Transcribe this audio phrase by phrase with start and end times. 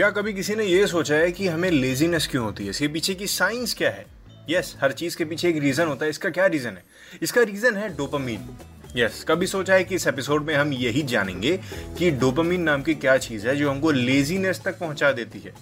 [0.00, 2.70] क्या कभी किसी ने ये सोचा है कि हमें लेजीनेस क्यों होती है?
[2.70, 4.04] इसके पीछे की साइंस क्या है?
[4.50, 6.84] यस yes, हर चीज़ के पीछे एक रीजन होता है। इसका क्या रीजन है?
[7.22, 8.48] इसका रीजन है डोपामीन
[8.96, 11.56] यस yes, कभी सोचा है कि इस एपिसोड में हम यही जानेंगे
[11.98, 15.52] कि डोपामीन नाम की क्या चीज़ है जो हमको लेजीनेस तक पहुँचा देती है।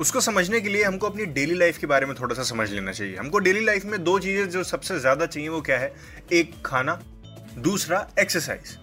[0.00, 2.92] उसको समझने के लिए हमको अपनी डेली लाइफ के बारे में थोड़ा सा समझ लेना
[2.92, 5.94] चाहिए। हमको डेली लाइफ में दो चीज़ें जो सबसे ज़्यादा चाहिए वो क्या है?
[6.32, 7.00] एक खाना
[7.58, 8.76] दूसरा एक्सरसाइज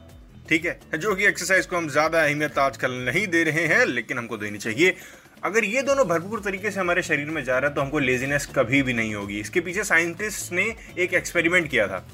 [0.54, 4.18] ठीक है, जो कि एक्सरसाइज को हम ज़्यादा अहमियत आजकल नहीं दे रहे हैं, लेकिन
[4.18, 4.96] हमको देनी चाहिए।
[5.44, 8.46] अगर ये दोनों भरपूर तरीके से हमारे शरीर में जा रहा है तो हमको लेजीनेस
[8.56, 10.66] कभी भी नहीं होगी। इसके पीछे साइंटिस्ट ने
[10.98, 12.06] एक एक्सपेरिमेंट किया था।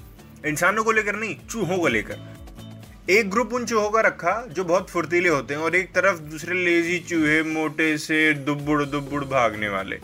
[0.45, 4.89] इंसानों को लेकर नहीं, चूहों को लेकर। एक ग्रुप उन चूहों का रखा, जो बहुत
[4.89, 9.99] फुर्तीले होते हैं, और एक तरफ़ दूसरे लेजी चूहे, मोटे से दुब्बुड़ दुब्बुड़ भागने वाले।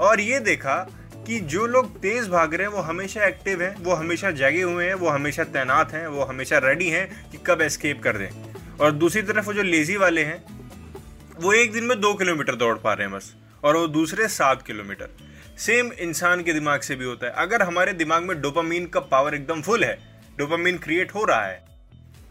[0.00, 0.76] और ये देखा
[1.26, 4.86] कि जो लोग तेज भाग रहे हैं, वो हमेशा एक्टिव हैं, वो हमेशा जगे हुए
[4.86, 8.28] हैं, वो हमेशा तैनात हैं, वो हमेशा रेडी हैं कि कब एस्केप कर दें।
[8.80, 10.44] और दूसरी तरफ़ वो जो लेजी वाले हैं,
[11.40, 14.62] वो एक दिन में दो किलोमीटर दौड़ पा रहे हैं बस, और वो दूसरे सात
[14.62, 15.08] किलोमीटर।
[15.58, 19.34] सेम इंसान के दिमाग से भी होता है। अगर हमारे दिमाग में डोपामीन का पावर
[19.34, 19.98] एकदम फुल है
[20.38, 21.69] डोपामीन क्रिएट हो रहा है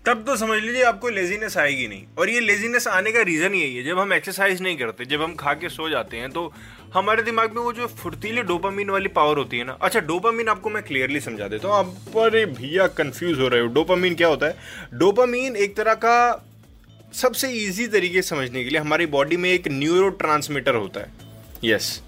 [0.10, 3.76] तब तो समझ लीजिए आपको लेजीनेस आएगी नहीं। और ये लेजीनेस आने का रीजन यही
[3.76, 6.52] है, जब हम एक्सरसाइज नहीं करते, जब हम खा के सो जाते हैं तो
[6.94, 10.70] हमारे दिमाग में वो जो फुर्तीले डोपामीन वाली पावर होती है ना अच्छा डोपामीन आपको
[10.70, 14.46] मैं क्लियरली समझा देता हूँ, आप पर भैया कंफ्यूज हो रहे हो डोपामीन क्या होता
[14.46, 14.58] है?
[14.94, 16.46] डोपामीन एक तरह का
[17.14, 20.10] सबसे ईजी तरीके समझने के लिए हमारी बॉडी में एक न्यूरो
[20.72, 21.12] होता है।
[21.64, 22.02] यस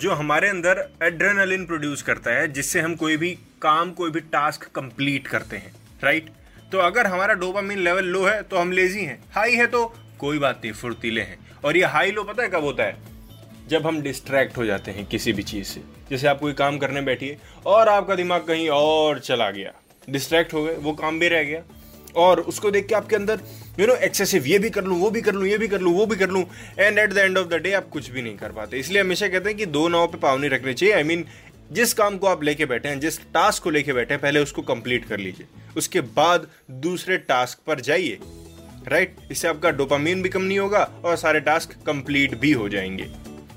[0.00, 4.70] जो हमारे अंदर एड्रेनलिन प्रोड्यूस करता है, जिससे हम कोई भी काम, कोई भी टास्क
[4.74, 5.74] कंप्लीट करते हैं
[6.04, 6.30] राइट
[6.72, 9.84] तो अगर हमारा डोपामीन लेवल लो है तो हम लेजी हैं। हाई है तो
[10.18, 12.96] कोई बात नहीं फुर्तीले हैं। और ये हाई लो पता है कब होता है?
[13.68, 15.80] जब हम डिस्ट्रैक्ट हो जाते हैं किसी भी चीज़ से।
[16.10, 19.72] जैसे आप कोई काम करने बैठिए और आपका दिमाग कहीं और चला गया।
[20.08, 21.62] डिस्ट्रैक्ट हो गए वो काम भी रह गया।
[22.16, 23.40] और उसको देख के आपके अंदर
[23.80, 25.94] यू नो एक्सेसिव ये भी कर लूँ वो भी कर लूँ ये भी कर लूँ
[25.94, 26.44] वो भी कर लूँ।
[26.78, 29.28] And at the end of the day आप कुछ भी नहीं कर पाते। इसलिए हमेशा
[29.28, 31.92] कहते हैं कि दो नाव पे पाव नहीं रखने चाहिए। आई I मीन mean, जिस
[31.94, 35.04] काम को आप लेके बैठे हैं, जिस टास्क को लेके बैठे हैं, पहले उसको कंप्लीट
[35.04, 35.46] कर लीजिए।
[35.76, 38.18] उसके बाद दूसरे टास्क पर जाइए।
[38.88, 43.08] राइट इससे आपका डोपामीन भी कम नहीं होगा और सारे टास्क कंप्लीट भी हो जाएँगे।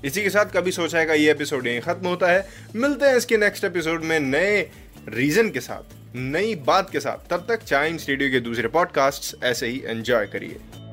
[0.05, 2.47] इसी के साथ कभी सोचा है का ये एपिसोड यहीं खत्म होता है?
[2.75, 4.71] मिलते हैं इसके नेक्स्ट एपिसोड में नए
[5.09, 9.67] रीजन के साथ, नई बात के साथ। तब तक चाइम स्टूडियो के दूसरे पॉडकास्ट ऐसे
[9.67, 10.84] ही एंजॉय करिए।